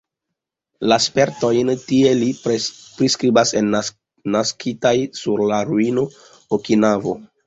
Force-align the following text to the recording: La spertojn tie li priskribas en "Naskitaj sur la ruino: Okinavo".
La 0.91 0.95
spertojn 1.03 1.67
tie 1.89 2.13
li 2.21 2.29
priskribas 2.45 3.51
en 3.61 3.69
"Naskitaj 4.37 4.95
sur 5.21 5.45
la 5.53 5.61
ruino: 5.69 6.07
Okinavo". 6.59 7.15